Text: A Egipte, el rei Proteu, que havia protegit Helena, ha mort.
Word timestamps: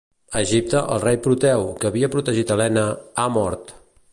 A 0.35 0.39
Egipte, 0.45 0.79
el 0.95 1.03
rei 1.03 1.19
Proteu, 1.27 1.67
que 1.83 1.89
havia 1.91 2.09
protegit 2.17 2.55
Helena, 2.57 2.87
ha 3.17 3.27
mort. 3.37 3.73